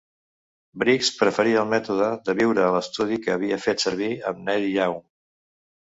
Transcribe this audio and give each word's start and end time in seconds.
Briggs 0.83 1.11
preferia 1.19 1.59
el 1.65 1.69
mètode 1.75 2.09
de 2.31 2.37
"viure 2.41 2.65
a 2.65 2.73
l'estudi" 2.79 3.23
que 3.27 3.37
havia 3.37 3.63
fet 3.71 3.87
servir 3.89 4.13
amb 4.33 4.45
Neil 4.51 4.71
Young. 4.81 5.03